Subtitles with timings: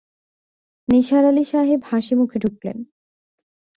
[0.87, 2.77] নিসার আলি সাহেব হাসিমুখে ঢুকলেন।